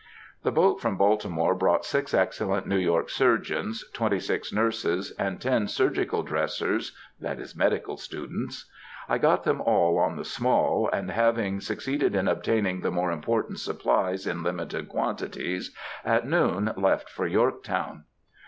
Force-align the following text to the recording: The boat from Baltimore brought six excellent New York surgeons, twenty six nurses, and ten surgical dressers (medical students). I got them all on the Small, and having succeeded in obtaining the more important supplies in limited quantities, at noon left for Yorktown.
The 0.41 0.51
boat 0.51 0.81
from 0.81 0.97
Baltimore 0.97 1.53
brought 1.53 1.85
six 1.85 2.11
excellent 2.11 2.65
New 2.65 2.79
York 2.79 3.07
surgeons, 3.11 3.85
twenty 3.93 4.19
six 4.19 4.51
nurses, 4.51 5.11
and 5.19 5.39
ten 5.39 5.67
surgical 5.67 6.23
dressers 6.23 6.93
(medical 7.19 7.97
students). 7.97 8.67
I 9.07 9.19
got 9.19 9.43
them 9.43 9.61
all 9.61 9.99
on 9.99 10.15
the 10.15 10.25
Small, 10.25 10.89
and 10.91 11.11
having 11.11 11.59
succeeded 11.61 12.15
in 12.15 12.27
obtaining 12.27 12.81
the 12.81 12.89
more 12.89 13.11
important 13.11 13.59
supplies 13.59 14.25
in 14.25 14.41
limited 14.41 14.89
quantities, 14.89 15.69
at 16.03 16.27
noon 16.27 16.73
left 16.75 17.07
for 17.07 17.27
Yorktown. 17.27 18.05